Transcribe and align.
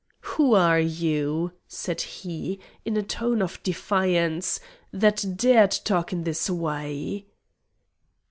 "Who 0.21 0.55
are 0.55 0.79
you?" 0.79 1.51
said 1.67 2.01
he, 2.01 2.57
in 2.85 2.97
a 2.97 3.03
tone 3.03 3.39
of 3.39 3.61
defiance, 3.61 4.59
"that 4.91 5.23
dare 5.37 5.67
to 5.67 5.83
talk 5.83 6.11
in 6.11 6.23
this 6.23 6.49
way?" 6.49 7.27